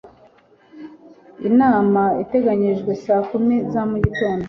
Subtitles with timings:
[1.49, 4.39] Inama iteganijwe saa kumi za mugitondo